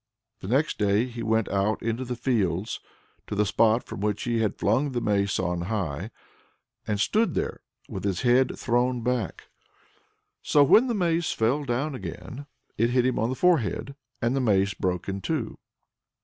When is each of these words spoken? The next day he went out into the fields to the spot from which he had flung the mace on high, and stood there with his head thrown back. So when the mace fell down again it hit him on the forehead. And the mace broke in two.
The 0.39 0.47
next 0.47 0.79
day 0.79 1.05
he 1.05 1.21
went 1.21 1.47
out 1.49 1.83
into 1.83 2.03
the 2.03 2.15
fields 2.15 2.79
to 3.27 3.35
the 3.35 3.45
spot 3.45 3.83
from 3.83 3.99
which 4.01 4.23
he 4.23 4.39
had 4.39 4.55
flung 4.57 4.93
the 4.93 4.99
mace 4.99 5.37
on 5.39 5.61
high, 5.69 6.09
and 6.87 6.99
stood 6.99 7.35
there 7.35 7.61
with 7.87 8.03
his 8.03 8.21
head 8.21 8.57
thrown 8.57 9.03
back. 9.03 9.49
So 10.41 10.63
when 10.63 10.87
the 10.87 10.95
mace 10.95 11.33
fell 11.33 11.65
down 11.65 11.93
again 11.93 12.47
it 12.79 12.89
hit 12.89 13.05
him 13.05 13.19
on 13.19 13.29
the 13.29 13.35
forehead. 13.35 13.93
And 14.23 14.35
the 14.35 14.41
mace 14.41 14.73
broke 14.73 15.07
in 15.07 15.21
two. 15.21 15.59